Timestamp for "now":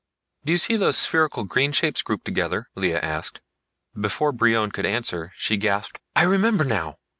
6.63-6.97